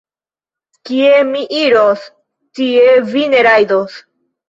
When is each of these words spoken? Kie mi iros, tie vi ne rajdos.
Kie 0.91 1.19
mi 1.27 1.45
iros, 1.59 2.09
tie 2.61 2.91
vi 3.15 3.31
ne 3.37 3.49
rajdos. 3.53 4.05